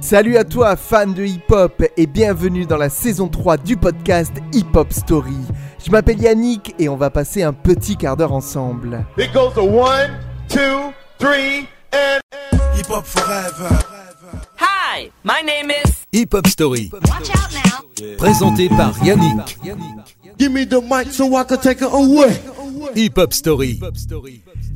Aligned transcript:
Salut 0.00 0.36
à 0.36 0.44
toi, 0.44 0.76
fan 0.76 1.14
de 1.14 1.24
hip-hop, 1.24 1.82
et 1.96 2.06
bienvenue 2.06 2.66
dans 2.66 2.76
la 2.76 2.88
saison 2.90 3.28
3 3.28 3.56
du 3.58 3.76
podcast 3.76 4.32
Hip 4.52 4.66
Hop 4.74 4.92
Story. 4.92 5.36
Je 5.84 5.90
m'appelle 5.90 6.20
Yannick 6.20 6.74
et 6.78 6.88
on 6.88 6.96
va 6.96 7.10
passer 7.10 7.42
un 7.42 7.52
petit 7.52 7.96
quart 7.96 8.16
d'heure 8.16 8.32
ensemble. 8.32 9.04
It 9.18 9.32
goes 9.32 9.52
to 9.54 9.62
one, 9.62 10.18
two, 10.48 10.92
three, 11.18 11.66
and 11.92 12.20
Hip 12.76 12.90
Hop 12.90 13.04
Forever. 13.04 13.68
Hi, 14.58 15.10
my 15.24 15.42
name 15.44 15.70
is. 15.70 15.92
Hip 16.12 16.34
Hop 16.34 16.46
Story, 16.48 16.90
Watch 16.92 17.30
out 17.30 17.52
now. 17.52 18.16
présenté 18.18 18.68
par 18.68 18.92
Yannick. 19.02 19.58
Give 20.38 20.50
me 20.52 20.64
the 20.66 20.80
mic 20.82 21.12
so 21.12 21.26
I 21.36 21.44
can 21.44 21.56
take 21.58 21.80
it 21.80 21.88
away. 21.92 22.40
Hip 22.96 23.12
Hop 23.16 23.32
Story. 23.32 23.80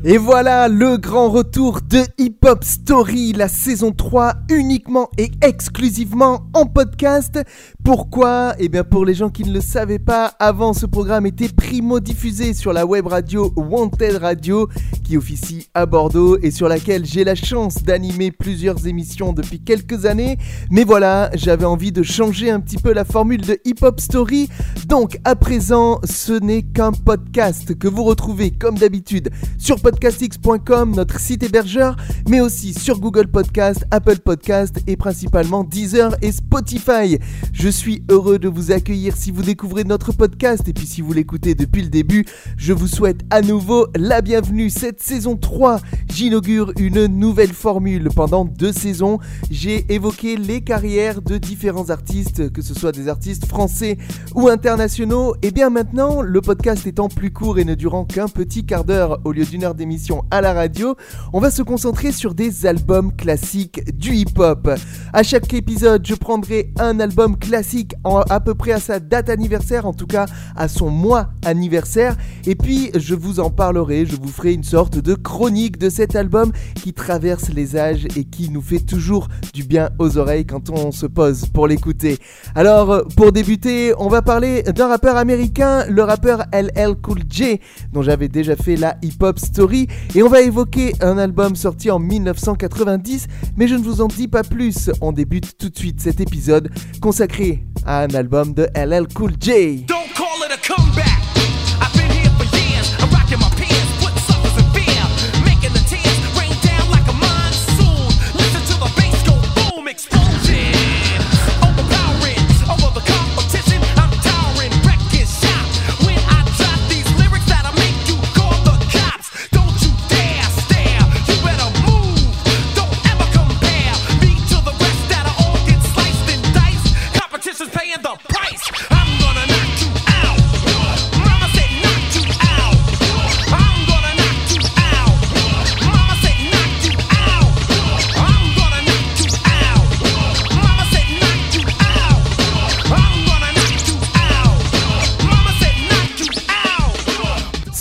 Et 0.04 0.16
voilà 0.16 0.68
le 0.68 0.96
grand 0.96 1.30
retour 1.30 1.80
de 1.80 2.02
Hip 2.18 2.38
Hop 2.44 2.64
Story, 2.64 3.32
la 3.32 3.48
saison 3.48 3.92
3 3.92 4.34
uniquement 4.50 5.08
et 5.18 5.30
exclusivement 5.42 6.46
en 6.54 6.66
podcast. 6.66 7.40
Pourquoi? 7.84 8.54
Eh 8.58 8.68
bien 8.68 8.84
pour 8.84 9.04
les 9.04 9.14
gens 9.14 9.28
qui 9.28 9.44
ne 9.44 9.52
le 9.52 9.60
savaient 9.60 9.98
pas, 9.98 10.32
avant 10.38 10.72
ce 10.72 10.86
programme 10.86 11.26
était 11.26 11.48
primo 11.48 12.00
diffusé 12.00 12.54
sur 12.54 12.72
la 12.72 12.86
web 12.86 13.06
radio 13.06 13.52
Wanted 13.56 14.16
Radio 14.16 14.68
qui 15.04 15.16
officie 15.16 15.68
à 15.74 15.86
Bordeaux 15.86 16.38
et 16.42 16.50
sur 16.50 16.68
laquelle 16.68 17.04
j'ai 17.04 17.24
la 17.24 17.34
chance 17.34 17.82
d'animer 17.82 18.30
plusieurs 18.30 18.86
émissions 18.86 19.32
depuis 19.32 19.60
quelques 19.60 20.06
années. 20.06 20.38
Mais 20.70 20.84
voilà, 20.84 21.30
j'avais 21.34 21.64
envie 21.64 21.92
de 21.92 22.02
changer 22.02 22.50
un 22.50 22.60
petit 22.60 22.78
peu 22.78 22.92
la 22.92 23.04
formule 23.04 23.40
de 23.40 23.58
Hip 23.64 23.82
Hop 23.82 24.00
Story. 24.00 24.48
Donc 24.86 25.18
à 25.24 25.34
présent, 25.34 26.00
ce 26.04 26.32
n'est 26.32 26.62
qu'un 26.62 26.92
podcast 26.92 27.76
que 27.76 27.88
vous 27.88 27.97
retrouvez 28.04 28.50
comme 28.50 28.76
d'habitude 28.76 29.30
sur 29.58 29.80
podcastx.com, 29.80 30.94
notre 30.94 31.20
site 31.20 31.42
hébergeur, 31.42 31.96
mais 32.28 32.40
aussi 32.40 32.74
sur 32.74 33.00
Google 33.00 33.28
Podcast, 33.28 33.84
Apple 33.90 34.18
Podcast 34.18 34.80
et 34.86 34.96
principalement 34.96 35.64
Deezer 35.64 36.14
et 36.22 36.32
Spotify. 36.32 37.18
Je 37.52 37.68
suis 37.68 38.02
heureux 38.10 38.38
de 38.38 38.48
vous 38.48 38.72
accueillir 38.72 39.16
si 39.16 39.30
vous 39.30 39.42
découvrez 39.42 39.84
notre 39.84 40.12
podcast 40.12 40.68
et 40.68 40.72
puis 40.72 40.86
si 40.86 41.00
vous 41.00 41.12
l'écoutez 41.12 41.54
depuis 41.54 41.82
le 41.82 41.88
début, 41.88 42.24
je 42.56 42.72
vous 42.72 42.86
souhaite 42.86 43.20
à 43.30 43.42
nouveau 43.42 43.88
la 43.96 44.20
bienvenue. 44.20 44.70
Cette 44.70 45.02
saison 45.02 45.36
3, 45.36 45.80
j'inaugure 46.12 46.72
une 46.78 47.06
nouvelle 47.06 47.52
formule. 47.52 48.08
Pendant 48.14 48.44
deux 48.44 48.72
saisons, 48.72 49.18
j'ai 49.50 49.84
évoqué 49.92 50.36
les 50.36 50.60
carrières 50.60 51.22
de 51.22 51.38
différents 51.38 51.90
artistes, 51.90 52.52
que 52.52 52.62
ce 52.62 52.74
soit 52.74 52.92
des 52.92 53.08
artistes 53.08 53.46
français 53.46 53.98
ou 54.34 54.48
internationaux. 54.48 55.34
Et 55.42 55.50
bien 55.50 55.70
maintenant, 55.70 56.22
le 56.22 56.40
podcast 56.40 56.86
étant 56.86 57.08
plus 57.08 57.30
court 57.30 57.58
et 57.58 57.64
ne 57.64 57.74
durant 57.88 58.04
qu'un 58.04 58.28
petit 58.28 58.66
quart 58.66 58.84
d'heure 58.84 59.18
au 59.24 59.32
lieu 59.32 59.46
d'une 59.46 59.64
heure 59.64 59.74
d'émission 59.74 60.22
à 60.30 60.42
la 60.42 60.52
radio, 60.52 60.94
on 61.32 61.40
va 61.40 61.50
se 61.50 61.62
concentrer 61.62 62.12
sur 62.12 62.34
des 62.34 62.66
albums 62.66 63.16
classiques 63.16 63.96
du 63.96 64.14
hip-hop. 64.14 64.68
À 65.14 65.22
chaque 65.22 65.54
épisode, 65.54 66.06
je 66.06 66.14
prendrai 66.14 66.70
un 66.78 67.00
album 67.00 67.38
classique 67.38 67.94
à 68.04 68.40
peu 68.40 68.54
près 68.54 68.72
à 68.72 68.78
sa 68.78 69.00
date 69.00 69.30
anniversaire, 69.30 69.86
en 69.86 69.94
tout 69.94 70.06
cas 70.06 70.26
à 70.54 70.68
son 70.68 70.90
mois 70.90 71.30
anniversaire, 71.46 72.14
et 72.44 72.56
puis 72.56 72.90
je 72.94 73.14
vous 73.14 73.40
en 73.40 73.48
parlerai, 73.48 74.04
je 74.04 74.16
vous 74.16 74.28
ferai 74.28 74.52
une 74.52 74.64
sorte 74.64 74.98
de 74.98 75.14
chronique 75.14 75.78
de 75.78 75.88
cet 75.88 76.14
album 76.14 76.52
qui 76.74 76.92
traverse 76.92 77.48
les 77.48 77.78
âges 77.78 78.06
et 78.16 78.24
qui 78.24 78.50
nous 78.50 78.60
fait 78.60 78.80
toujours 78.80 79.28
du 79.54 79.64
bien 79.64 79.88
aux 79.98 80.18
oreilles 80.18 80.44
quand 80.44 80.68
on 80.68 80.92
se 80.92 81.06
pose 81.06 81.46
pour 81.46 81.66
l'écouter. 81.66 82.18
Alors, 82.54 83.04
pour 83.16 83.32
débuter, 83.32 83.94
on 83.96 84.08
va 84.08 84.20
parler 84.20 84.62
d'un 84.62 84.88
rappeur 84.88 85.16
américain, 85.16 85.86
le 85.88 86.02
rappeur 86.02 86.44
LL 86.52 86.94
Cool 87.00 87.20
J, 87.30 87.60
dont 87.92 88.02
j'avais 88.02 88.28
déjà 88.28 88.56
fait 88.56 88.76
la 88.76 88.96
hip-hop 89.02 89.38
story, 89.38 89.88
et 90.14 90.22
on 90.22 90.28
va 90.28 90.40
évoquer 90.40 90.92
un 91.00 91.18
album 91.18 91.56
sorti 91.56 91.90
en 91.90 91.98
1990, 91.98 93.26
mais 93.56 93.68
je 93.68 93.74
ne 93.74 93.82
vous 93.82 94.00
en 94.00 94.08
dis 94.08 94.28
pas 94.28 94.42
plus. 94.42 94.90
On 95.00 95.12
débute 95.12 95.56
tout 95.58 95.68
de 95.68 95.76
suite 95.76 96.00
cet 96.00 96.20
épisode 96.20 96.70
consacré 97.00 97.64
à 97.84 98.02
un 98.02 98.14
album 98.14 98.54
de 98.54 98.68
LL 98.74 99.06
Cool 99.14 99.32
J. 99.40 99.86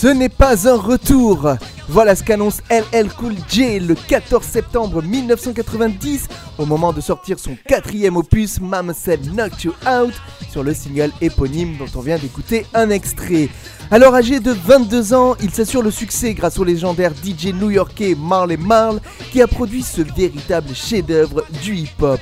Ce 0.08 0.12
n'est 0.14 0.30
pas 0.30 0.70
un 0.70 0.78
retour. 0.78 1.58
Voilà 1.90 2.18
ce 2.18 2.24
qu'annonce 2.24 2.62
LL 2.70 3.08
Cool 3.18 3.36
J 3.48 3.80
le 3.80 3.96
14 3.96 4.44
septembre 4.44 5.02
1990 5.02 6.28
au 6.58 6.66
moment 6.66 6.92
de 6.92 7.00
sortir 7.00 7.40
son 7.40 7.56
quatrième 7.66 8.18
opus 8.18 8.60
Mama 8.60 8.94
Said 8.94 9.34
Knock 9.34 9.64
You 9.64 9.74
Out 9.88 10.14
sur 10.52 10.64
le 10.64 10.74
single 10.74 11.12
éponyme 11.22 11.78
dont 11.78 11.88
on 11.96 12.02
vient 12.02 12.18
d'écouter 12.18 12.66
un 12.74 12.90
extrait. 12.90 13.48
Alors 13.90 14.16
âgé 14.16 14.42
de 14.42 14.52
22 14.52 15.14
ans, 15.14 15.36
il 15.42 15.50
s'assure 15.50 15.82
le 15.82 15.92
succès 15.92 16.34
grâce 16.34 16.60
au 16.60 16.66
légendaire 16.66 17.14
DJ 17.14 17.54
new-yorkais 17.54 18.18
Marley 18.20 18.58
Marl 18.58 19.00
qui 19.32 19.42
a 19.42 19.48
produit 19.48 19.82
ce 19.82 20.02
véritable 20.02 20.76
chef-d'œuvre 20.76 21.46
du 21.64 21.76
hip-hop. 21.76 22.20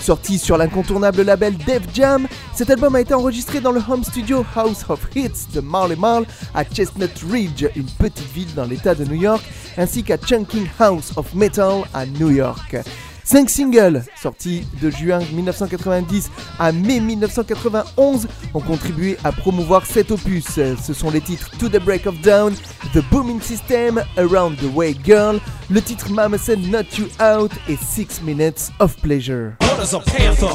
Sorti 0.00 0.38
sur 0.38 0.56
l'incontournable 0.56 1.22
label 1.22 1.54
Def 1.58 1.82
Jam, 1.92 2.26
cet 2.54 2.70
album 2.70 2.94
a 2.94 3.00
été 3.02 3.12
enregistré 3.12 3.60
dans 3.60 3.72
le 3.72 3.80
home 3.86 4.04
studio 4.04 4.44
House 4.56 4.84
of 4.88 5.00
Hits 5.14 5.52
de 5.52 5.60
Marley 5.60 5.96
Marl 5.96 6.24
à 6.54 6.64
Chestnut 6.64 7.12
Ridge, 7.30 7.66
une 7.76 7.84
petite 7.84 8.32
ville 8.32 8.52
dans 8.54 8.64
l'état 8.64 8.94
de 8.94 9.01
New 9.04 9.20
York, 9.20 9.42
ainsi 9.76 10.02
qu'à 10.02 10.16
Chunking 10.16 10.66
House 10.78 11.12
of 11.16 11.34
Metal 11.34 11.82
à 11.94 12.06
New 12.06 12.30
York. 12.30 12.76
Cinq 13.24 13.50
singles 13.50 14.02
sortis 14.20 14.66
de 14.82 14.90
juin 14.90 15.20
1990 15.32 16.28
à 16.58 16.72
mai 16.72 16.98
1991 16.98 18.26
ont 18.52 18.60
contribué 18.60 19.16
à 19.22 19.30
promouvoir 19.30 19.86
cet 19.86 20.10
opus. 20.10 20.44
Ce 20.54 20.92
sont 20.92 21.10
les 21.10 21.20
titres 21.20 21.50
To 21.58 21.68
the 21.68 21.80
Break 21.82 22.06
of 22.06 22.20
Dawn, 22.20 22.52
The 22.92 22.98
Booming 23.10 23.40
System, 23.40 24.02
Around 24.16 24.56
the 24.58 24.74
Way 24.74 24.96
Girl, 25.04 25.38
le 25.72 25.80
titre 25.80 26.10
Mama 26.10 26.36
Said 26.36 26.58
Not 26.58 26.98
You 26.98 27.08
Out 27.18 27.50
et 27.66 27.76
Six 27.76 28.20
Minutes 28.20 28.70
of 28.78 28.94
Pleasure. 28.98 29.56
What 29.60 29.80
is 29.80 29.94
a 29.94 30.00
panther? 30.00 30.46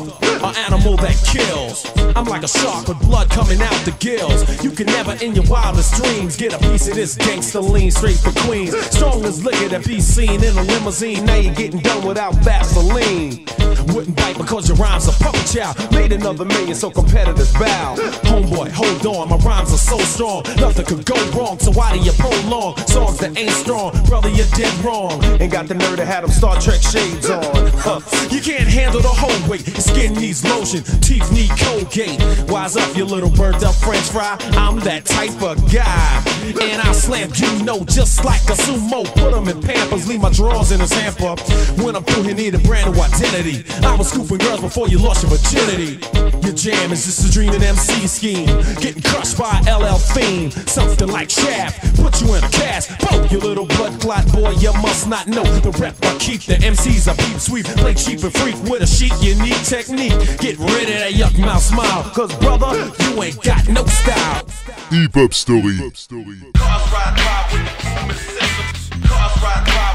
An 0.45 0.55
animal 0.67 0.95
that 0.97 1.15
kills. 1.25 1.89
I'm 2.15 2.25
like 2.25 2.43
a 2.43 2.47
shark 2.47 2.87
with 2.87 2.99
blood 2.99 3.27
coming 3.31 3.59
out 3.59 3.73
the 3.83 3.95
gills. 3.99 4.45
You 4.63 4.69
can 4.69 4.85
never 4.85 5.13
in 5.23 5.33
your 5.33 5.45
wildest 5.47 5.95
dreams 5.95 6.37
get 6.37 6.53
a 6.53 6.59
piece 6.59 6.87
of 6.87 6.93
this 6.93 7.15
gangster 7.15 7.59
lean 7.59 7.89
straight 7.89 8.17
for 8.17 8.31
Queens. 8.41 8.75
Strong 8.91 9.25
as 9.25 9.43
liquor 9.43 9.69
to 9.69 9.87
be 9.87 9.99
seen 9.99 10.43
in 10.43 10.55
a 10.55 10.63
limousine. 10.63 11.25
Now 11.25 11.35
you're 11.35 11.55
getting 11.55 11.79
done 11.79 12.05
without 12.05 12.35
Vaseline. 12.35 13.45
Wouldn't 13.93 14.15
bite 14.15 14.37
because 14.37 14.67
your 14.67 14.77
rhymes 14.77 15.07
are 15.07 15.17
puppet 15.23 15.47
child. 15.47 15.75
Made 15.93 16.11
another 16.13 16.45
million 16.45 16.75
so 16.75 16.91
competitors 16.91 17.51
bow. 17.53 17.95
Homeboy, 18.29 18.69
hold 18.69 19.05
on, 19.07 19.29
my 19.29 19.37
rhymes 19.37 19.73
are 19.73 19.77
so 19.77 19.97
strong. 19.99 20.43
Nothing 20.57 20.85
could 20.85 21.05
go 21.05 21.15
wrong, 21.31 21.57
so 21.57 21.71
why 21.71 21.97
do 21.97 22.03
you 22.03 22.11
prolong 22.13 22.77
songs 22.85 23.17
that 23.19 23.35
ain't 23.35 23.51
strong? 23.51 23.91
Brother, 24.05 24.29
you're 24.29 24.45
dead 24.55 24.73
wrong. 24.85 25.06
Ain't 25.39 25.51
got 25.51 25.67
the 25.67 25.73
nerve 25.73 25.97
to 25.97 26.05
have 26.05 26.23
them 26.23 26.31
Star 26.31 26.59
Trek 26.59 26.81
shades 26.81 27.29
on. 27.29 27.43
Huh. 27.77 27.99
You 28.29 28.41
can't 28.41 28.67
handle 28.67 29.01
the 29.01 29.07
whole 29.07 29.49
weight. 29.49 29.65
Skin 29.77 30.13
needs 30.13 30.43
lotion, 30.43 30.83
teeth 31.01 31.31
need 31.31 31.49
Colgate. 31.57 32.19
Wise 32.49 32.75
up, 32.75 32.95
you 32.95 33.05
little 33.05 33.29
burnt 33.29 33.63
up 33.63 33.75
French 33.75 34.09
fry. 34.09 34.37
I'm 34.53 34.79
that 34.81 35.05
type 35.05 35.41
of 35.41 35.57
guy. 35.71 36.23
And 36.61 36.81
I'll 36.81 36.93
slam 36.93 37.31
you 37.35 37.63
know 37.63 37.83
just 37.85 38.23
like 38.25 38.41
a 38.49 38.55
sumo. 38.55 39.05
Put 39.15 39.33
'em 39.33 39.47
in 39.47 39.61
pampers, 39.61 40.07
leave 40.07 40.21
my 40.21 40.31
drawers 40.31 40.71
in 40.71 40.79
his 40.79 40.91
hamper. 40.91 41.35
When 41.83 41.95
I'm 41.95 42.03
through, 42.03 42.23
he 42.23 42.33
need 42.33 42.55
a 42.55 42.59
brand 42.59 42.93
new 42.93 43.01
identity. 43.01 43.65
I 43.83 43.95
was 43.95 44.09
scooping 44.09 44.37
girls 44.37 44.61
before 44.61 44.87
you 44.87 44.99
lost 44.99 45.23
your 45.23 45.31
virginity. 45.31 45.99
Your 46.43 46.55
jam 46.55 46.91
is 46.91 47.05
just 47.05 47.27
a 47.27 47.31
dream 47.31 47.53
and 47.53 47.63
MC 47.63 48.07
scheme. 48.07 48.47
Getting 48.79 49.01
crushed 49.03 49.37
by 49.37 49.61
LL 49.67 49.99
fiend. 49.99 50.53
Something 50.67 51.09
like 51.09 51.29
Shaft, 51.29 52.01
put 52.01 52.21
you 52.21 52.33
in 52.35 52.43
a 52.43 52.49
cast. 52.49 52.97
Boom, 52.99 53.27
you 53.31 53.39
little 53.39 53.65
blood 53.65 53.99
clot 53.99 54.25
boy, 54.31 54.51
you 54.51 54.71
must 54.73 54.96
not 55.05 55.27
know 55.27 55.43
the 55.43 55.71
rep 55.79 55.95
I 56.03 56.17
keep. 56.17 56.41
The 56.41 56.55
MCs 56.55 57.07
I 57.07 57.15
peep 57.15 57.39
sweep, 57.39 57.65
play 57.77 57.93
cheap 57.93 58.23
and 58.23 58.33
freak 58.33 58.55
with 58.63 58.81
a 58.81 58.87
sheet. 58.87 59.13
You 59.21 59.35
need 59.41 59.59
technique. 59.65 60.17
Get 60.39 60.57
rid 60.57 60.89
of 60.89 60.97
that 61.03 61.11
yuck 61.13 61.37
mouth 61.39 61.61
smile. 61.61 62.03
Cause 62.15 62.33
brother, 62.37 62.89
you 63.03 63.21
ain't 63.21 63.41
got 63.43 63.67
no 63.67 63.85
style. 63.85 64.45
Hip 64.89 65.13
Hop 65.13 65.33
Story. 65.33 65.77
Cars 65.77 66.83
ride 66.91 67.15
by 67.15 67.49
with 67.51 67.67
the 67.67 67.83
booming 67.83 68.17
system. 68.17 69.01
Cars 69.03 69.35
ride 69.43 69.65
by. 69.67 69.93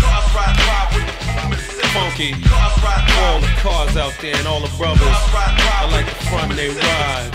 Cars 0.00 0.28
ride 0.34 0.56
by 0.56 0.80
with 0.96 1.06
the 1.06 1.24
booming 1.36 1.58
system. 1.58 1.90
funky. 1.92 2.32
For 2.32 3.22
all 3.22 3.40
the 3.40 3.52
cars 3.60 3.96
out 3.96 4.14
there 4.20 4.36
and 4.36 4.46
all 4.48 4.60
the 4.60 4.72
brothers. 4.76 5.02
I 5.04 5.88
like 5.92 6.06
the 6.06 6.24
front 6.26 6.56
they 6.56 6.68
ride. 6.68 7.30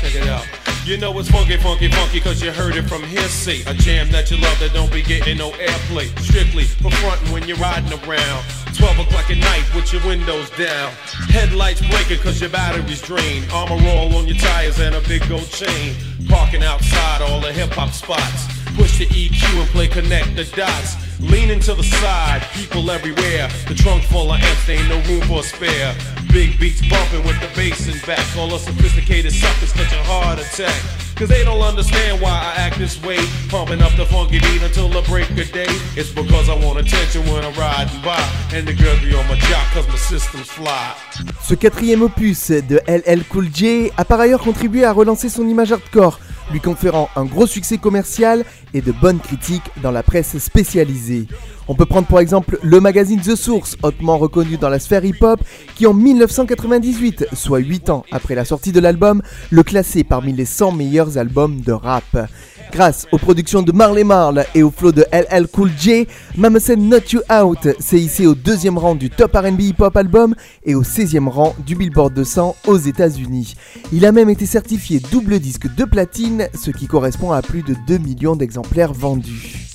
Check 0.00 0.14
it 0.14 0.28
out. 0.28 0.61
You 0.84 0.96
know 0.96 1.16
it's 1.20 1.30
funky, 1.30 1.56
funky, 1.58 1.88
funky, 1.88 2.18
cause 2.18 2.42
you 2.42 2.50
heard 2.50 2.74
it 2.74 2.82
from 2.82 3.04
hearsay. 3.04 3.62
A 3.70 3.74
jam 3.74 4.10
that 4.10 4.32
you 4.32 4.36
love 4.38 4.58
that 4.58 4.72
don't 4.74 4.90
be 4.92 5.00
getting 5.00 5.38
no 5.38 5.52
airplay. 5.52 6.10
Strictly 6.18 6.64
for 6.64 6.90
frontin' 6.90 7.30
when 7.32 7.46
you're 7.46 7.56
riding 7.58 7.92
around. 8.02 8.44
12 8.74 8.98
o'clock 9.06 9.30
at 9.30 9.38
night 9.38 9.62
with 9.76 9.92
your 9.92 10.04
windows 10.04 10.50
down. 10.58 10.90
Headlights 11.30 11.86
blinking 11.86 12.18
cause 12.18 12.40
your 12.40 12.50
battery's 12.50 13.00
drained. 13.00 13.48
Armor 13.52 13.76
roll 13.76 14.12
on 14.16 14.26
your 14.26 14.36
tires 14.38 14.80
and 14.80 14.96
a 14.96 15.00
big 15.02 15.22
gold 15.28 15.48
chain. 15.50 15.94
Parking 16.28 16.64
outside 16.64 17.22
all 17.22 17.40
the 17.40 17.52
hip 17.52 17.70
hop 17.70 17.90
spots. 17.90 18.48
Push 18.74 18.98
the 18.98 19.06
EQ 19.06 19.60
and 19.60 19.68
play 19.70 19.86
connect 19.86 20.34
the 20.34 20.44
dots. 20.56 20.96
Leaning 21.20 21.60
to 21.60 21.74
the 21.74 21.84
side, 21.84 22.42
people 22.54 22.90
everywhere. 22.90 23.48
The 23.68 23.74
trunk 23.74 24.02
full 24.02 24.32
of 24.32 24.40
amps, 24.40 24.68
ain't 24.68 24.88
no 24.88 25.00
room 25.02 25.22
for 25.28 25.40
a 25.40 25.42
spare. 25.44 25.94
Big 26.32 26.58
beats 26.58 26.80
bumping 26.88 27.22
with 27.24 27.38
the 27.40 27.50
bass 27.54 27.86
in 27.88 27.98
back. 28.06 28.24
All 28.38 28.48
the 28.48 28.58
sophisticated 28.58 29.32
suckers 29.32 29.70
catch 29.74 29.92
a 29.92 30.02
heart 30.04 30.38
attack. 30.38 30.80
Cause 31.14 31.28
they 31.28 31.44
don't 31.44 31.60
understand 31.60 32.22
why 32.22 32.30
I 32.30 32.54
act 32.56 32.78
this 32.78 33.00
way. 33.02 33.18
Pumping 33.50 33.82
up 33.82 33.92
the 33.96 34.06
funky 34.06 34.40
beat 34.40 34.62
until 34.62 34.88
the 34.88 35.02
break 35.02 35.28
of 35.30 35.52
day. 35.52 35.68
It's 35.94 36.10
because 36.10 36.48
I 36.48 36.54
want 36.54 36.78
attention 36.78 37.20
when 37.30 37.44
I'm 37.44 37.52
riding 37.52 38.00
by. 38.02 38.18
And 38.54 38.66
the 38.66 38.72
girls 38.72 39.00
be 39.00 39.14
on 39.14 39.28
my 39.28 39.36
jock 39.50 39.66
cause 39.74 39.86
my 39.88 39.96
system's 39.96 40.48
fly. 40.48 40.94
Ce 41.42 41.54
quatrième 41.54 42.00
opus 42.02 42.50
de 42.50 42.80
LL 42.88 43.24
Cool 43.24 43.48
J 43.52 43.92
a 43.98 44.04
par 44.06 44.20
ailleurs 44.20 44.40
contribué 44.40 44.84
à 44.84 44.92
relancer 44.92 45.28
son 45.28 45.46
image 45.46 45.72
hardcore, 45.72 46.18
lui 46.50 46.60
conférant 46.60 47.08
un 47.16 47.24
gros 47.24 47.46
succès 47.46 47.78
commercial 47.78 48.44
et 48.74 48.80
de 48.80 48.92
bonnes 48.92 49.20
critiques 49.20 49.70
dans 49.82 49.90
la 49.90 50.02
presse 50.02 50.38
spécialisée. 50.38 51.26
On 51.68 51.74
peut 51.74 51.86
prendre 51.86 52.08
pour 52.08 52.18
exemple 52.20 52.58
le 52.62 52.80
magazine 52.80 53.20
The 53.20 53.36
Source, 53.36 53.76
hautement 53.82 54.18
reconnu 54.18 54.56
dans 54.56 54.68
la 54.68 54.78
sphère 54.78 55.04
hip-hop, 55.04 55.40
qui 55.76 55.86
en 55.86 55.94
1998, 55.94 57.26
soit 57.32 57.60
8 57.60 57.90
ans 57.90 58.04
après 58.10 58.34
la 58.34 58.44
sortie 58.44 58.72
de 58.72 58.80
l'album, 58.80 59.22
le 59.50 59.62
classait 59.62 60.04
parmi 60.04 60.32
les 60.32 60.44
100 60.44 60.72
meilleurs 60.72 61.18
albums 61.18 61.60
de 61.60 61.72
rap. 61.72 62.28
Grâce 62.72 63.06
aux 63.12 63.18
productions 63.18 63.60
de 63.60 63.70
Marley 63.70 64.02
Marl 64.02 64.46
et 64.54 64.62
au 64.62 64.70
flow 64.70 64.92
de 64.92 65.04
LL 65.12 65.46
Cool 65.46 65.70
J, 65.78 66.08
Mama 66.38 66.58
Said 66.58 66.78
Not 66.78 67.12
You 67.12 67.20
Out 67.30 67.68
s'est 67.78 67.98
hissé 67.98 68.26
au 68.26 68.34
deuxième 68.34 68.78
rang 68.78 68.94
du 68.94 69.10
top 69.10 69.34
R&B 69.34 69.60
hip-hop 69.60 69.94
album 69.94 70.34
et 70.64 70.74
au 70.74 70.82
16e 70.82 71.28
rang 71.28 71.54
du 71.66 71.74
Billboard 71.76 72.14
200 72.14 72.56
aux 72.66 72.78
États-Unis. 72.78 73.56
Il 73.92 74.06
a 74.06 74.12
même 74.12 74.30
été 74.30 74.46
certifié 74.46 75.00
double 75.10 75.38
disque 75.38 75.72
de 75.74 75.84
platine, 75.84 76.48
ce 76.54 76.70
qui 76.70 76.86
correspond 76.86 77.32
à 77.32 77.42
plus 77.42 77.62
de 77.62 77.76
2 77.86 77.98
millions 77.98 78.36
d'exemplaires 78.36 78.94
vendus. 78.94 79.72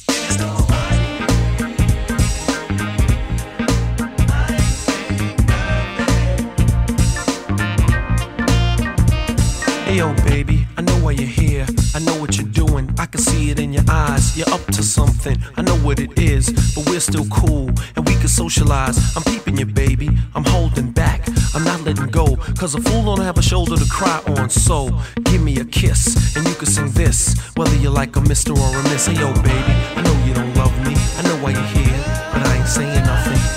I 13.00 13.06
can 13.06 13.22
see 13.22 13.52
it 13.52 13.60
in 13.60 13.74
your 13.74 13.84
eyes. 13.90 14.36
You're 14.38 14.50
up 14.50 14.66
to 14.68 14.84
something. 14.84 15.38
I 15.56 15.62
know 15.62 15.76
what 15.78 16.00
it 16.00 16.18
is, 16.18 16.50
but 16.76 16.90
we're 16.90 17.00
still 17.00 17.26
cool 17.28 17.70
and 17.96 18.08
we 18.08 18.14
can 18.16 18.28
socialize. 18.28 18.98
I'm 19.16 19.24
peeping 19.24 19.58
you, 19.58 19.66
baby. 19.66 20.10
I'm 20.36 20.44
holding 20.46 20.92
back. 20.92 21.28
I'm 21.54 21.64
not 21.64 21.82
letting 21.82 22.08
go. 22.08 22.36
Cause 22.58 22.76
a 22.76 22.82
fool 22.82 23.04
don't 23.04 23.22
have 23.22 23.38
a 23.38 23.42
shoulder 23.42 23.78
to 23.78 23.90
cry 23.90 24.22
on. 24.38 24.50
So 24.50 24.90
give 25.26 25.42
me 25.42 25.60
a 25.60 25.66
kiss 25.66 26.36
and 26.36 26.48
you 26.48 26.56
can 26.56 26.68
sing 26.68 26.92
this. 26.92 27.36
Whether 27.56 27.76
you 27.76 27.90
like 27.90 28.16
a 28.16 28.22
mister 28.22 28.54
or 28.54 28.76
a 28.76 28.84
miss. 28.84 29.06
Hey 29.08 29.14
yo, 29.14 29.34
baby, 29.34 29.74
I 29.96 30.02
know 30.02 30.26
you 30.26 30.34
don't 30.34 30.54
love 30.56 30.76
me. 30.86 30.96
I 31.18 31.22
know 31.24 31.38
why 31.44 31.52
you're 31.52 31.62
here, 31.62 32.04
but 32.34 32.46
I 32.48 32.58
ain't 32.58 32.68
saying 32.68 33.04
nothing. 33.06 33.57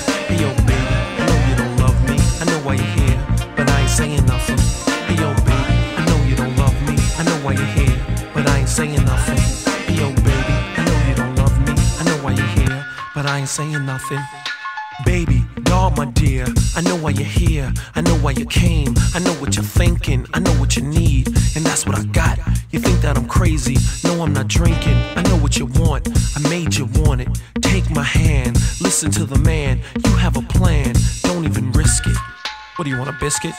I 13.31 13.39
ain't 13.39 13.49
saying 13.49 13.87
nothing. 13.87 14.19
Baby, 15.05 15.45
doll, 15.63 15.93
my 15.93 16.07
dear, 16.07 16.47
I 16.75 16.81
know 16.81 16.97
why 16.97 17.11
you're 17.11 17.23
here. 17.23 17.73
I 17.95 18.01
know 18.01 18.17
why 18.17 18.33
you 18.33 18.45
came. 18.45 18.93
I 19.15 19.21
know 19.21 19.33
what 19.35 19.55
you're 19.55 19.65
thinking. 19.65 20.27
I 20.35 20.41
know 20.41 20.51
what 20.55 20.77
you 20.77 20.83
need, 20.83 21.29
and 21.55 21.65
that's 21.65 21.87
what 21.87 21.97
I 21.97 22.03
got. 22.07 22.41
You 22.71 22.81
think 22.81 23.01
that 23.03 23.17
I'm 23.17 23.29
crazy? 23.29 23.77
No, 24.03 24.21
I'm 24.21 24.33
not 24.33 24.49
drinking. 24.49 24.97
I 25.15 25.23
know 25.23 25.37
what 25.37 25.57
you 25.57 25.67
want. 25.67 26.09
I 26.37 26.49
made 26.49 26.75
you 26.75 26.87
want 26.87 27.21
it. 27.21 27.29
Take 27.63 27.89
my 27.91 28.03
hand, 28.03 28.57
listen 28.81 29.13
to 29.13 29.25
the 29.25 29.39
man. 29.39 29.81
You 30.05 30.11
have 30.17 30.37
a 30.37 30.43
plan. 30.43 30.97
Don't 31.23 31.45
even 31.45 31.71
risk 31.71 32.09
it. 32.09 32.17
What 32.75 32.85
do 32.85 32.91
you 32.91 32.99
want, 32.99 33.11
a 33.11 33.17
biscuit? 33.21 33.55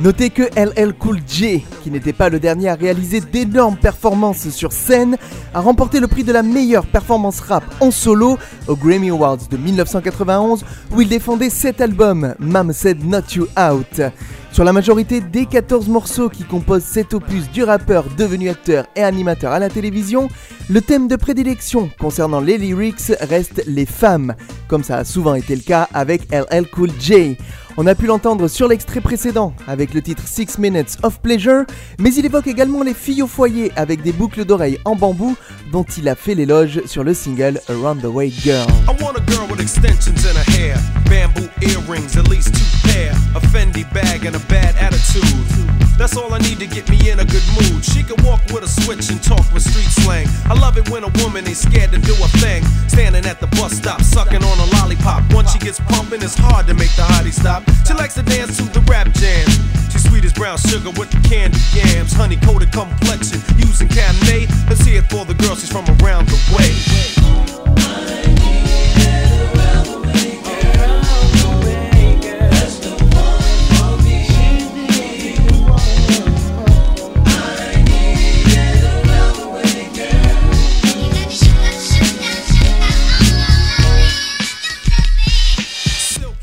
Notez 0.00 0.30
que 0.30 0.42
LL 0.54 0.94
Cool 0.94 1.18
J, 1.26 1.64
qui 1.82 1.90
n'était 1.90 2.12
pas 2.12 2.28
le 2.28 2.38
dernier 2.38 2.68
à 2.68 2.74
réaliser 2.74 3.20
d'énormes 3.20 3.76
performances 3.76 4.48
sur 4.50 4.72
scène, 4.72 5.16
a 5.52 5.60
remporté 5.60 5.98
le 5.98 6.06
prix 6.06 6.22
de 6.22 6.32
la 6.32 6.44
meilleure 6.44 6.86
performance 6.86 7.40
rap 7.40 7.64
en 7.80 7.90
solo 7.90 8.38
aux 8.68 8.76
Grammy 8.76 9.10
Awards 9.10 9.48
de 9.50 9.56
1991 9.56 10.64
où 10.92 11.00
il 11.00 11.08
défendait 11.08 11.50
cet 11.50 11.80
album, 11.80 12.34
Mam 12.38 12.72
Said 12.72 13.04
Not 13.04 13.34
You 13.34 13.48
Out. 13.58 14.00
Sur 14.52 14.64
la 14.64 14.72
majorité 14.72 15.20
des 15.20 15.46
14 15.46 15.88
morceaux 15.88 16.28
qui 16.28 16.44
composent 16.44 16.82
cet 16.82 17.12
opus 17.14 17.50
du 17.50 17.62
rappeur 17.62 18.04
devenu 18.16 18.48
acteur 18.48 18.86
et 18.96 19.02
animateur 19.02 19.52
à 19.52 19.58
la 19.58 19.68
télévision, 19.68 20.28
le 20.70 20.80
thème 20.80 21.06
de 21.06 21.16
prédilection 21.16 21.90
concernant 22.00 22.40
les 22.40 22.56
lyrics 22.56 23.12
reste 23.20 23.62
les 23.66 23.86
femmes, 23.86 24.34
comme 24.68 24.84
ça 24.84 24.98
a 24.98 25.04
souvent 25.04 25.34
été 25.34 25.54
le 25.54 25.62
cas 25.62 25.88
avec 25.92 26.22
LL 26.32 26.66
Cool 26.70 26.90
J. 26.98 27.36
On 27.80 27.86
a 27.86 27.94
pu 27.94 28.06
l'entendre 28.06 28.48
sur 28.48 28.66
l'extrait 28.66 29.00
précédent 29.00 29.54
avec 29.68 29.94
le 29.94 30.02
titre 30.02 30.24
Six 30.26 30.58
Minutes 30.58 30.96
of 31.04 31.20
Pleasure, 31.20 31.62
mais 32.00 32.12
il 32.12 32.26
évoque 32.26 32.48
également 32.48 32.82
les 32.82 32.92
filles 32.92 33.22
au 33.22 33.28
foyer 33.28 33.70
avec 33.76 34.02
des 34.02 34.10
boucles 34.10 34.44
d'oreilles 34.44 34.80
en 34.84 34.96
bambou 34.96 35.36
dont 35.70 35.84
il 35.96 36.08
a 36.08 36.16
fait 36.16 36.34
l'éloge 36.34 36.82
sur 36.86 37.04
le 37.04 37.14
single 37.14 37.60
Around 37.68 38.02
the 38.02 38.06
Way 38.06 38.30
Girl. 38.30 38.66
That's 45.98 46.16
all 46.16 46.32
I 46.32 46.38
need 46.38 46.60
to 46.60 46.66
get 46.66 46.88
me 46.88 47.10
in 47.10 47.18
a 47.18 47.24
good 47.24 47.42
mood. 47.58 47.84
She 47.84 48.04
can 48.04 48.14
walk 48.24 48.40
with 48.54 48.62
a 48.62 48.68
switch 48.68 49.10
and 49.10 49.20
talk 49.20 49.42
with 49.52 49.66
street 49.66 49.90
slang. 49.90 50.28
I 50.46 50.54
love 50.54 50.78
it 50.78 50.88
when 50.90 51.02
a 51.02 51.10
woman 51.18 51.42
ain't 51.46 51.56
scared 51.56 51.90
to 51.90 51.98
do 51.98 52.14
a 52.22 52.28
thing. 52.38 52.62
Standing 52.86 53.26
at 53.26 53.40
the 53.40 53.48
bus 53.58 53.72
stop, 53.76 54.00
sucking 54.00 54.44
on 54.44 54.58
a 54.62 54.66
lollipop. 54.78 55.26
Once 55.34 55.52
she 55.52 55.58
gets 55.58 55.80
pumping, 55.90 56.22
it's 56.22 56.38
hard 56.38 56.68
to 56.68 56.74
make 56.74 56.94
the 56.94 57.02
hottie 57.02 57.34
stop. 57.34 57.64
She 57.84 57.94
likes 57.94 58.14
to 58.14 58.22
dance 58.22 58.58
to 58.58 58.62
the 58.70 58.80
rap 58.86 59.10
jams. 59.18 59.58
She's 59.90 60.08
sweet 60.08 60.24
as 60.24 60.32
brown 60.32 60.58
sugar 60.58 60.90
with 60.94 61.10
the 61.10 61.18
candy 61.28 61.58
yams. 61.74 62.12
Honey 62.12 62.36
coated 62.36 62.70
complexion, 62.70 63.42
using 63.58 63.88
Cabernet. 63.88 64.46
Let's 64.70 64.84
hear 64.84 65.02
it 65.02 65.10
for 65.10 65.24
the 65.24 65.34
girl, 65.34 65.56
she's 65.56 65.72
from 65.72 65.84
around 65.98 66.28
the 66.28 66.38
way. 66.54 66.70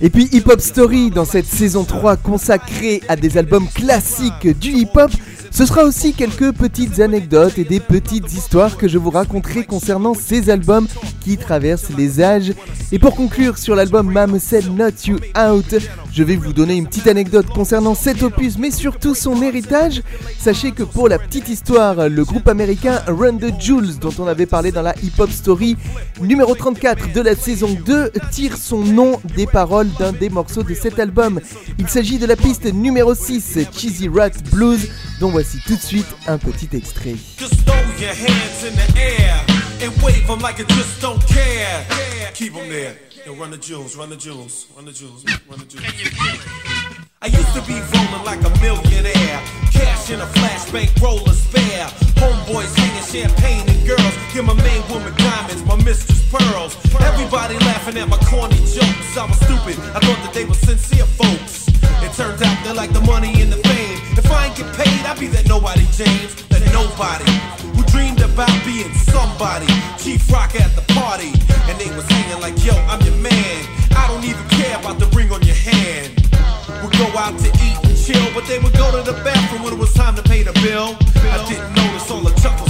Et 0.06 0.12
puis 0.12 0.30
Hip 0.34 0.44
Hop 0.46 0.62
Story 0.62 1.10
dans 1.10 1.26
cette 1.26 1.48
saison 1.48 1.84
3 1.84 2.18
consacrée 2.18 3.02
à 3.08 3.16
des 3.16 3.40
albums 3.40 3.68
classiques 3.68 4.48
du 4.60 4.70
hip-hop, 4.70 5.10
ce 5.56 5.66
sera 5.66 5.86
aussi 5.86 6.12
quelques 6.12 6.52
petites 6.52 7.00
anecdotes 7.00 7.58
et 7.58 7.64
des 7.64 7.80
petites 7.80 8.34
histoires 8.34 8.76
que 8.76 8.90
je 8.90 8.98
vous 8.98 9.10
raconterai 9.10 9.64
concernant 9.64 10.14
ces 10.14 10.50
albums 10.50 10.86
qui 11.22 11.38
traversent 11.38 11.96
les 11.98 12.22
âges. 12.22 12.52
Et 12.92 13.00
pour 13.00 13.16
conclure 13.16 13.58
sur 13.58 13.74
l'album 13.74 14.12
Mam 14.12 14.38
Said 14.38 14.70
Not 14.78 15.08
You 15.08 15.16
Out, 15.38 15.76
je 16.12 16.24
vais 16.24 16.36
vous 16.36 16.52
donner 16.52 16.76
une 16.76 16.88
petite 16.88 17.08
anecdote 17.08 17.48
concernant 17.48 17.96
cet 17.96 18.22
opus 18.22 18.58
mais 18.58 18.70
surtout 18.70 19.16
son 19.16 19.42
héritage. 19.42 20.04
Sachez 20.40 20.74
que 20.74 20.84
pour 20.84 21.08
la 21.08 21.20
petite 21.20 21.48
histoire, 21.48 22.10
le 22.10 22.26
groupe 22.26 22.50
américain 22.50 23.02
Run 23.08 23.38
the 23.38 23.54
Jewels 23.58 23.98
dont 24.00 24.14
on 24.20 24.28
avait 24.28 24.46
parlé 24.46 24.74
dans 24.74 24.82
la 24.82 24.94
Hip 25.04 25.14
Hop 25.20 25.32
Story 25.32 25.78
numéro 26.22 26.54
34 26.54 27.14
de 27.14 27.22
la 27.22 27.36
saison 27.36 27.70
2 27.86 28.12
tire 28.30 28.58
son 28.58 28.80
nom 28.80 29.22
des 29.38 29.48
paroles 29.48 29.90
d'un 29.98 30.12
des 30.12 30.30
morceaux 30.30 30.64
de 30.64 30.74
cet 30.74 31.00
album. 31.00 31.40
Il 31.80 31.88
s'agit 31.88 32.18
de 32.18 32.26
la 32.26 32.36
piste 32.36 32.66
numéro 32.74 33.16
6, 33.16 33.60
Cheesy 33.72 34.10
Rat 34.10 34.32
Blues, 34.52 34.90
dont 35.20 35.32
voici 35.46 35.60
tout 35.66 35.76
de 35.76 35.82
suite 35.82 36.16
un 36.28 36.38
petit 36.38 36.70
extrait. 36.74 37.16
Just 37.38 37.66
throw 37.66 37.76
your 38.00 38.14
hands 38.14 38.64
in 38.64 38.76
the 38.76 39.00
air 39.00 39.36
and 39.82 39.92
wave 40.04 40.26
them 40.28 40.40
like 40.40 40.58
you 40.58 40.66
just 40.66 41.02
don't 41.02 41.22
care. 41.28 41.86
Keep 42.34 42.54
them 42.54 42.70
there. 42.70 42.96
Yo, 43.26 43.34
run 43.36 43.52
the 43.52 43.58
jewels, 43.58 43.96
run 43.96 44.10
the 44.10 44.16
jewels, 44.16 44.68
run 44.76 44.86
the 44.86 44.92
jewels, 44.92 45.24
run 45.50 45.60
the 45.60 45.66
jewels. 45.66 45.86
I 47.22 47.28
used 47.28 47.54
to 47.54 47.62
be 47.62 47.74
rolling 47.74 48.26
like 48.26 48.40
a 48.44 48.50
millionaire. 48.62 49.42
Cash 49.72 50.10
in 50.12 50.22
a 50.22 50.26
flashbank, 50.26 51.02
roller 51.02 51.34
spare. 51.34 51.88
Homeboys 52.22 52.76
hanging 52.76 53.04
champagne 53.04 53.68
and 53.70 53.88
girls. 53.88 54.14
Give 54.34 54.46
my 54.46 54.54
main 54.54 54.82
woman 54.90 55.14
diamonds, 55.18 55.64
my 55.66 55.76
mistress 55.84 56.22
pearls. 56.32 56.78
Everybody 57.02 57.56
laughing 57.60 57.98
at 57.98 58.08
my 58.08 58.18
corny 58.30 58.58
jokes. 58.58 59.18
I 59.18 59.26
was 59.26 59.38
stupid, 59.38 59.78
I 59.96 60.00
thought 60.00 60.22
that 60.24 60.32
they 60.34 60.46
were 60.46 60.56
sincere 60.56 61.06
folks. 61.06 61.65
Turns 62.16 62.42
out 62.44 62.56
they 62.64 62.72
like 62.72 62.94
the 62.94 63.02
money 63.02 63.42
and 63.42 63.52
the 63.52 63.60
fame. 63.68 64.00
If 64.16 64.32
I 64.32 64.48
ain't 64.48 64.56
get 64.56 64.72
paid, 64.72 65.04
I'd 65.04 65.20
be 65.20 65.28
that 65.36 65.50
nobody 65.50 65.84
James, 65.92 66.32
that 66.48 66.64
nobody 66.72 67.28
who 67.76 67.84
dreamed 67.92 68.24
about 68.24 68.56
being 68.64 68.88
somebody. 69.12 69.68
Chief 70.00 70.24
Rock 70.32 70.56
at 70.56 70.72
the 70.80 70.86
party, 70.96 71.36
and 71.68 71.76
they 71.76 71.92
was 71.92 72.08
singing 72.08 72.40
like, 72.40 72.56
Yo, 72.64 72.72
I'm 72.88 73.04
your 73.04 73.20
man. 73.20 73.60
I 74.00 74.08
don't 74.08 74.24
even 74.24 74.48
care 74.48 74.80
about 74.80 74.96
the 74.98 75.12
ring 75.12 75.28
on 75.36 75.44
your 75.44 75.60
hand. 75.60 76.16
Would 76.80 76.96
go 76.96 77.12
out 77.20 77.36
to 77.36 77.52
eat 77.60 77.84
and 77.84 78.00
chill, 78.00 78.24
but 78.32 78.48
they 78.48 78.64
would 78.64 78.78
go 78.80 78.96
to 78.96 79.04
the 79.04 79.20
bathroom 79.20 79.64
when 79.68 79.74
it 79.74 79.80
was 79.80 79.92
time 79.92 80.16
to 80.16 80.24
pay 80.24 80.42
the 80.42 80.56
bill. 80.64 80.96
I 81.20 81.44
didn't 81.52 81.76
notice 81.76 82.10
all 82.10 82.24
the 82.24 82.32
chuckles 82.40 82.65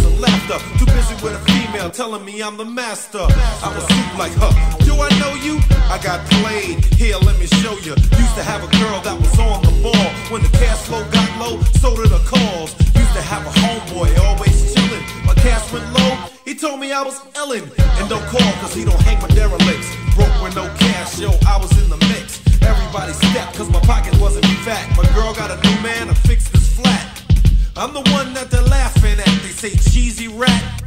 a 1.85 1.89
telling 1.89 2.25
me 2.25 2.41
I'm 2.41 2.57
the 2.57 2.65
master. 2.65 3.21
I 3.21 3.69
was 3.69 3.85
super 3.85 4.17
like, 4.17 4.33
huh, 4.41 4.53
do 4.85 4.93
I 4.97 5.09
know 5.21 5.33
you? 5.37 5.61
I 5.85 6.01
got 6.01 6.25
played. 6.41 6.83
Here, 6.97 7.17
let 7.21 7.37
me 7.37 7.45
show 7.61 7.77
you. 7.85 7.93
Used 7.93 8.35
to 8.39 8.43
have 8.43 8.63
a 8.65 8.69
girl 8.81 8.97
that 9.05 9.13
was 9.13 9.37
on 9.37 9.61
the 9.61 9.73
ball. 9.85 10.07
When 10.33 10.41
the 10.41 10.49
cash 10.57 10.81
flow 10.89 11.05
got 11.11 11.29
low, 11.37 11.61
so 11.77 11.95
did 11.95 12.09
the 12.09 12.21
calls. 12.25 12.73
Used 12.97 13.13
to 13.13 13.21
have 13.21 13.45
a 13.45 13.53
homeboy 13.61 14.17
always 14.25 14.73
chillin'. 14.73 15.03
My 15.25 15.35
cash 15.35 15.71
went 15.71 15.85
low, 15.93 16.11
he 16.43 16.55
told 16.55 16.79
me 16.79 16.91
I 16.91 17.03
was 17.03 17.21
Ellen. 17.35 17.69
And 18.01 18.09
don't 18.09 18.25
call, 18.33 18.51
cause 18.61 18.73
he 18.73 18.83
don't 18.83 19.01
hang 19.05 19.21
with 19.21 19.35
derelicts. 19.35 19.89
Broke 20.15 20.33
with 20.41 20.55
no 20.55 20.65
cash, 20.81 21.19
yo, 21.19 21.29
I 21.45 21.57
was 21.61 21.71
in 21.77 21.89
the 21.89 22.01
mix. 22.09 22.41
Everybody 22.65 23.13
stepped, 23.13 23.57
cause 23.57 23.69
my 23.69 23.81
pocket 23.81 24.17
wasn't 24.19 24.45
fat. 24.65 24.89
My 24.97 25.05
girl 25.13 25.33
got 25.33 25.51
a 25.53 25.57
new 25.61 25.77
man, 25.85 26.09
I 26.09 26.13
fixed 26.13 26.51
this 26.51 26.73
flat. 26.73 27.21
I'm 27.77 27.93
the 27.93 28.05
one 28.15 28.33
that 28.33 28.49
they're 28.49 28.63
laughing 28.63 29.19
at. 29.19 29.33
They 29.43 29.53
say 29.53 29.71
cheesy 29.91 30.29
rat. 30.29 30.84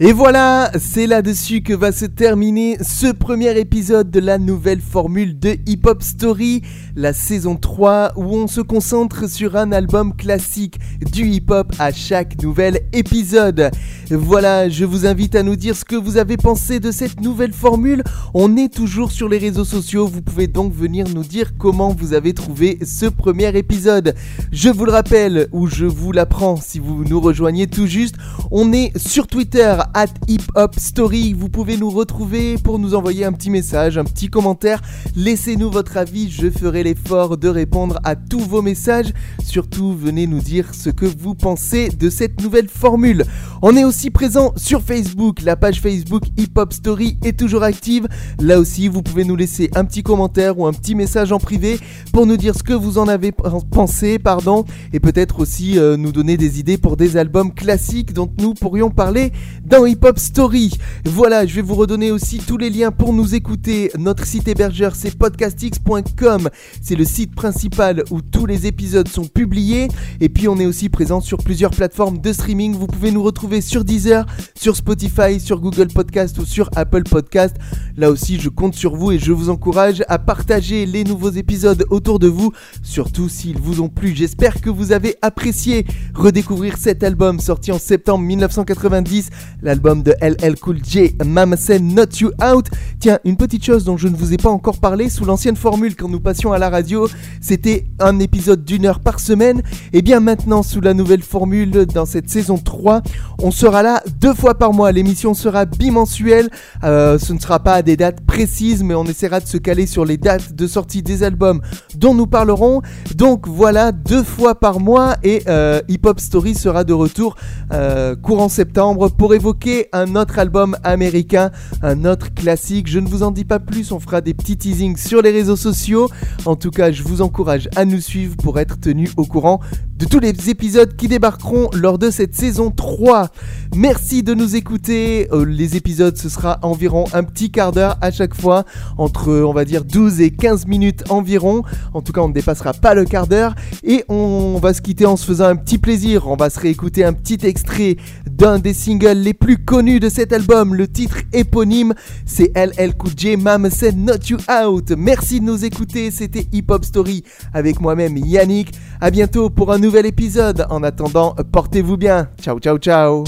Et 0.00 0.12
voilà, 0.12 0.72
c'est 0.78 1.06
là-dessus 1.06 1.62
que 1.62 1.74
va 1.74 1.92
se 1.92 2.06
terminer 2.06 2.78
ce 2.80 3.12
premier 3.12 3.58
épisode 3.58 4.10
de 4.10 4.20
la 4.20 4.38
nouvelle 4.38 4.80
formule 4.80 5.38
de 5.38 5.58
Hip 5.66 5.82
Hop 5.84 6.02
Story, 6.02 6.62
la 6.96 7.12
saison 7.12 7.56
3, 7.56 8.14
où 8.16 8.34
on 8.34 8.46
se 8.46 8.62
concentre 8.62 9.28
sur 9.28 9.54
un 9.54 9.70
album 9.70 10.16
classique 10.16 10.78
du 11.12 11.26
hip-hop 11.26 11.72
à 11.78 11.92
chaque 11.92 12.42
nouvel 12.42 12.80
épisode. 12.94 13.70
Voilà, 14.14 14.68
je 14.68 14.84
vous 14.84 15.06
invite 15.06 15.34
à 15.36 15.42
nous 15.42 15.56
dire 15.56 15.74
ce 15.74 15.86
que 15.86 15.96
vous 15.96 16.18
avez 16.18 16.36
pensé 16.36 16.80
de 16.80 16.90
cette 16.90 17.22
nouvelle 17.22 17.54
formule. 17.54 18.04
On 18.34 18.58
est 18.58 18.70
toujours 18.70 19.10
sur 19.10 19.26
les 19.26 19.38
réseaux 19.38 19.64
sociaux, 19.64 20.06
vous 20.06 20.20
pouvez 20.20 20.48
donc 20.48 20.74
venir 20.74 21.06
nous 21.08 21.24
dire 21.24 21.56
comment 21.56 21.94
vous 21.94 22.12
avez 22.12 22.34
trouvé 22.34 22.78
ce 22.84 23.06
premier 23.06 23.56
épisode. 23.56 24.14
Je 24.50 24.68
vous 24.68 24.84
le 24.84 24.92
rappelle, 24.92 25.48
ou 25.52 25.66
je 25.66 25.86
vous 25.86 26.12
l'apprends 26.12 26.56
si 26.56 26.78
vous 26.78 27.04
nous 27.04 27.20
rejoignez 27.20 27.66
tout 27.66 27.86
juste, 27.86 28.16
on 28.50 28.74
est 28.74 28.92
sur 28.98 29.26
Twitter 29.26 29.78
at 29.94 30.12
Hip 30.28 30.42
Hop 30.56 30.74
Story. 30.78 31.32
Vous 31.32 31.48
pouvez 31.48 31.78
nous 31.78 31.90
retrouver 31.90 32.58
pour 32.58 32.78
nous 32.78 32.94
envoyer 32.94 33.24
un 33.24 33.32
petit 33.32 33.48
message, 33.48 33.96
un 33.96 34.04
petit 34.04 34.28
commentaire. 34.28 34.82
Laissez-nous 35.16 35.70
votre 35.70 35.96
avis, 35.96 36.30
je 36.30 36.50
ferai 36.50 36.82
l'effort 36.82 37.38
de 37.38 37.48
répondre 37.48 37.98
à 38.04 38.14
tous 38.16 38.40
vos 38.40 38.60
messages. 38.60 39.14
Surtout, 39.42 39.96
venez 39.96 40.26
nous 40.26 40.40
dire 40.40 40.74
ce 40.74 40.90
que 40.90 41.06
vous 41.06 41.34
pensez 41.34 41.88
de 41.88 42.10
cette 42.10 42.42
nouvelle 42.42 42.68
formule. 42.68 43.24
On 43.62 43.74
est 43.76 43.84
aussi 43.84 44.01
présent 44.10 44.52
sur 44.56 44.82
Facebook. 44.82 45.42
La 45.42 45.56
page 45.56 45.80
Facebook 45.80 46.22
Hip 46.36 46.52
Hop 46.56 46.72
Story 46.72 47.18
est 47.24 47.38
toujours 47.38 47.62
active. 47.62 48.08
Là 48.40 48.58
aussi, 48.58 48.88
vous 48.88 49.02
pouvez 49.02 49.24
nous 49.24 49.36
laisser 49.36 49.70
un 49.74 49.84
petit 49.84 50.02
commentaire 50.02 50.58
ou 50.58 50.66
un 50.66 50.72
petit 50.72 50.94
message 50.94 51.32
en 51.32 51.38
privé 51.38 51.78
pour 52.12 52.26
nous 52.26 52.36
dire 52.36 52.54
ce 52.54 52.62
que 52.62 52.72
vous 52.72 52.98
en 52.98 53.08
avez 53.08 53.32
pensé, 53.70 54.18
pardon, 54.18 54.64
et 54.92 55.00
peut-être 55.00 55.40
aussi 55.40 55.78
euh, 55.78 55.96
nous 55.96 56.12
donner 56.12 56.36
des 56.36 56.60
idées 56.60 56.78
pour 56.78 56.96
des 56.96 57.16
albums 57.16 57.52
classiques 57.52 58.12
dont 58.12 58.30
nous 58.40 58.54
pourrions 58.54 58.90
parler 58.90 59.32
dans 59.64 59.86
Hip 59.86 60.04
Hop 60.04 60.18
Story. 60.18 60.70
Voilà, 61.04 61.46
je 61.46 61.54
vais 61.54 61.62
vous 61.62 61.74
redonner 61.74 62.10
aussi 62.10 62.38
tous 62.38 62.56
les 62.56 62.70
liens 62.70 62.90
pour 62.90 63.12
nous 63.12 63.34
écouter. 63.34 63.90
Notre 63.98 64.26
site 64.26 64.48
hébergeur 64.48 64.94
c'est 64.94 65.16
podcastx.com. 65.16 66.48
C'est 66.80 66.96
le 66.96 67.04
site 67.04 67.34
principal 67.34 68.04
où 68.10 68.20
tous 68.20 68.46
les 68.46 68.66
épisodes 68.66 69.08
sont 69.08 69.26
publiés. 69.26 69.88
Et 70.20 70.28
puis 70.28 70.48
on 70.48 70.58
est 70.58 70.66
aussi 70.66 70.88
présent 70.88 71.20
sur 71.20 71.38
plusieurs 71.38 71.70
plateformes 71.70 72.18
de 72.18 72.32
streaming. 72.32 72.74
Vous 72.74 72.86
pouvez 72.86 73.10
nous 73.10 73.22
retrouver 73.22 73.60
sur 73.60 73.81
Deezer, 73.82 74.26
sur 74.54 74.76
Spotify, 74.76 75.40
sur 75.40 75.60
Google 75.60 75.88
Podcast 75.88 76.38
ou 76.38 76.44
sur 76.44 76.70
Apple 76.76 77.02
Podcast. 77.04 77.56
Là 77.96 78.10
aussi, 78.10 78.40
je 78.40 78.48
compte 78.48 78.74
sur 78.74 78.96
vous 78.96 79.12
et 79.12 79.18
je 79.18 79.32
vous 79.32 79.50
encourage 79.50 80.02
à 80.08 80.18
partager 80.18 80.86
les 80.86 81.04
nouveaux 81.04 81.30
épisodes 81.30 81.84
autour 81.90 82.18
de 82.18 82.28
vous, 82.28 82.52
surtout 82.82 83.28
s'ils 83.28 83.58
vous 83.58 83.80
ont 83.80 83.88
plu. 83.88 84.14
J'espère 84.14 84.60
que 84.60 84.70
vous 84.70 84.92
avez 84.92 85.16
apprécié 85.22 85.86
redécouvrir 86.14 86.76
cet 86.78 87.02
album 87.02 87.40
sorti 87.40 87.72
en 87.72 87.78
septembre 87.78 88.24
1990, 88.24 89.30
l'album 89.62 90.02
de 90.02 90.14
LL 90.20 90.58
Cool 90.58 90.78
J, 90.84 91.16
Mama 91.24 91.56
Said 91.56 91.82
Not 91.82 92.18
You 92.20 92.30
Out. 92.42 92.66
Tiens, 93.00 93.18
une 93.24 93.36
petite 93.36 93.64
chose 93.64 93.84
dont 93.84 93.96
je 93.96 94.08
ne 94.08 94.16
vous 94.16 94.32
ai 94.32 94.36
pas 94.36 94.50
encore 94.50 94.78
parlé, 94.78 95.08
sous 95.08 95.24
l'ancienne 95.24 95.56
formule 95.56 95.96
quand 95.96 96.08
nous 96.08 96.20
passions 96.20 96.52
à 96.52 96.58
la 96.58 96.70
radio, 96.70 97.08
c'était 97.40 97.86
un 97.98 98.18
épisode 98.18 98.64
d'une 98.64 98.86
heure 98.86 99.00
par 99.00 99.20
semaine. 99.20 99.62
Et 99.92 100.02
bien 100.02 100.20
maintenant, 100.20 100.62
sous 100.62 100.80
la 100.80 100.94
nouvelle 100.94 101.22
formule, 101.22 101.86
dans 101.86 102.06
cette 102.06 102.30
saison 102.30 102.58
3, 102.58 103.02
on 103.38 103.50
sera 103.50 103.71
là 103.80 104.02
deux 104.20 104.34
fois 104.34 104.54
par 104.54 104.74
mois. 104.74 104.92
L'émission 104.92 105.32
sera 105.32 105.64
bimensuelle. 105.64 106.50
Euh, 106.84 107.18
ce 107.18 107.32
ne 107.32 107.38
sera 107.38 107.60
pas 107.60 107.74
à 107.74 107.82
des 107.82 107.96
dates 107.96 108.20
précises, 108.26 108.82
mais 108.82 108.94
on 108.94 109.04
essaiera 109.04 109.40
de 109.40 109.46
se 109.46 109.56
caler 109.56 109.86
sur 109.86 110.04
les 110.04 110.18
dates 110.18 110.52
de 110.52 110.66
sortie 110.66 111.02
des 111.02 111.22
albums 111.22 111.62
dont 111.94 112.12
nous 112.12 112.26
parlerons. 112.26 112.82
Donc 113.14 113.48
voilà, 113.48 113.92
deux 113.92 114.22
fois 114.22 114.54
par 114.54 114.80
mois 114.80 115.16
et 115.22 115.42
euh, 115.48 115.80
Hip 115.88 116.00
Hop 116.04 116.20
Story 116.20 116.54
sera 116.54 116.84
de 116.84 116.92
retour 116.92 117.36
euh, 117.72 118.14
courant 118.16 118.50
septembre 118.50 119.08
pour 119.08 119.32
évoquer 119.32 119.88
un 119.92 120.16
autre 120.16 120.38
album 120.38 120.76
américain, 120.84 121.50
un 121.82 122.04
autre 122.04 122.34
classique. 122.34 122.88
Je 122.88 122.98
ne 122.98 123.08
vous 123.08 123.22
en 123.22 123.30
dis 123.30 123.44
pas 123.44 123.60
plus, 123.60 123.92
on 123.92 124.00
fera 124.00 124.20
des 124.20 124.34
petits 124.34 124.58
teasings 124.58 124.96
sur 124.96 125.22
les 125.22 125.30
réseaux 125.30 125.56
sociaux. 125.56 126.10
En 126.44 126.56
tout 126.56 126.70
cas, 126.70 126.90
je 126.92 127.02
vous 127.02 127.22
encourage 127.22 127.68
à 127.76 127.84
nous 127.84 128.00
suivre 128.00 128.36
pour 128.36 128.58
être 128.58 128.80
tenu 128.80 129.08
au 129.16 129.24
courant 129.24 129.60
de 130.02 130.08
tous 130.08 130.18
les 130.18 130.50
épisodes 130.50 130.96
qui 130.96 131.06
débarqueront 131.06 131.70
lors 131.72 131.96
de 131.96 132.10
cette 132.10 132.34
saison 132.34 132.72
3. 132.72 133.28
Merci 133.76 134.24
de 134.24 134.34
nous 134.34 134.56
écouter. 134.56 135.28
Euh, 135.30 135.44
les 135.44 135.76
épisodes, 135.76 136.16
ce 136.16 136.28
sera 136.28 136.58
environ 136.62 137.04
un 137.12 137.22
petit 137.22 137.52
quart 137.52 137.70
d'heure 137.70 137.98
à 138.00 138.10
chaque 138.10 138.34
fois, 138.34 138.64
entre 138.98 139.32
on 139.32 139.52
va 139.52 139.64
dire 139.64 139.84
12 139.84 140.20
et 140.20 140.32
15 140.32 140.66
minutes 140.66 141.04
environ. 141.08 141.62
En 141.94 142.02
tout 142.02 142.12
cas, 142.12 142.20
on 142.20 142.28
ne 142.28 142.32
dépassera 142.32 142.72
pas 142.72 142.94
le 142.94 143.04
quart 143.04 143.28
d'heure. 143.28 143.54
Et 143.84 144.04
on 144.08 144.58
va 144.60 144.74
se 144.74 144.82
quitter 144.82 145.06
en 145.06 145.16
se 145.16 145.24
faisant 145.24 145.44
un 145.44 145.54
petit 145.54 145.78
plaisir. 145.78 146.26
On 146.26 146.34
va 146.34 146.50
se 146.50 146.58
réécouter 146.58 147.04
un 147.04 147.12
petit 147.12 147.38
extrait 147.46 147.96
d'un 148.42 148.58
des 148.58 148.74
singles 148.74 149.18
les 149.18 149.34
plus 149.34 149.56
connus 149.56 150.00
de 150.00 150.08
cet 150.08 150.32
album. 150.32 150.74
Le 150.74 150.88
titre 150.88 151.18
éponyme, 151.32 151.94
c'est 152.26 152.50
LL 152.56 152.92
Cool 152.96 153.12
J, 153.16 153.36
Mama 153.36 153.70
Said 153.70 153.96
Not 153.96 154.26
You 154.30 154.38
Out. 154.50 154.90
Merci 154.98 155.38
de 155.38 155.44
nous 155.44 155.64
écouter. 155.64 156.10
C'était 156.10 156.48
Hip 156.50 156.64
Hop 156.70 156.84
Story 156.84 157.22
avec 157.54 157.80
moi-même 157.80 158.16
Yannick. 158.16 158.74
À 159.00 159.12
bientôt 159.12 159.48
pour 159.48 159.72
un 159.72 159.78
nouvel 159.78 160.06
épisode. 160.06 160.66
En 160.70 160.82
attendant, 160.82 161.36
portez-vous 161.52 161.96
bien. 161.96 162.30
Ciao, 162.40 162.58
ciao, 162.58 162.78
ciao. 162.78 163.22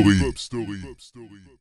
Hip 0.00 0.18
Hop 0.20 0.38
Story. 0.38 1.51